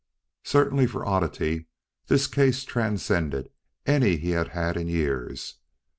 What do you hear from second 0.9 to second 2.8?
oddity this case